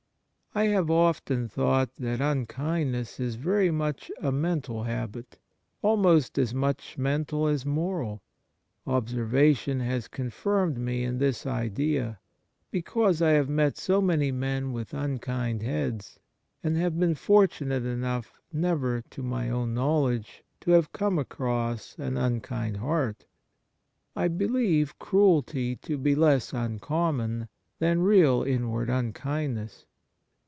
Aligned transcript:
Kind 0.53 0.67
Words 0.67 0.71
73 0.73 0.73
I 0.73 0.75
have 0.75 0.91
often 0.91 1.47
thought 1.47 1.89
that 1.97 2.19
unkindness 2.19 3.21
is 3.21 3.35
very 3.35 3.71
much 3.71 4.11
a 4.21 4.33
mental 4.33 4.83
habit, 4.83 5.37
almost 5.81 6.37
as 6.37 6.53
much 6.53 6.97
mental 6.97 7.47
as 7.47 7.65
moral; 7.65 8.21
observation 8.85 9.79
has 9.79 10.09
confirmed 10.09 10.77
me 10.77 11.03
in 11.05 11.19
this 11.19 11.45
idea, 11.45 12.19
because 12.69 13.21
I 13.21 13.29
have 13.29 13.47
met 13.47 13.77
so 13.77 14.01
many 14.01 14.29
men 14.33 14.73
with 14.73 14.93
unkind 14.93 15.61
heads, 15.63 16.19
and 16.61 16.75
have 16.75 16.99
been 16.99 17.15
fortunate 17.15 17.85
enough 17.85 18.41
never 18.51 19.03
to 19.03 19.23
my 19.23 19.47
know 19.47 20.01
ledge 20.01 20.43
to 20.59 20.71
have 20.71 20.91
come 20.91 21.17
across 21.17 21.95
an 21.97 22.17
unkind 22.17 22.75
heart. 22.75 23.23
I 24.17 24.27
believe 24.27 24.99
cruelty 24.99 25.77
to 25.77 25.97
be 25.97 26.13
less 26.13 26.51
uncommon 26.51 27.47
than 27.79 28.01
real 28.01 28.43
inward 28.43 28.89
unkindness. 28.89 29.85